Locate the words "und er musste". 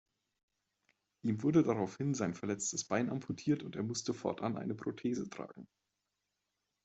3.61-4.15